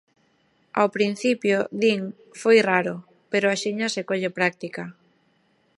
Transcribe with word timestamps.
Ao 0.79 0.87
principio, 0.97 1.57
din, 1.81 2.01
foi 2.41 2.57
raro, 2.69 2.95
pero 3.31 3.47
axiña 3.55 3.87
se 3.95 4.05
colle 4.09 4.29
práctica. 4.37 4.83